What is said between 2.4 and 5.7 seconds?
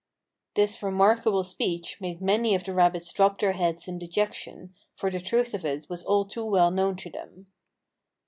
of the rabbits drop their heads in dejection, for the truth of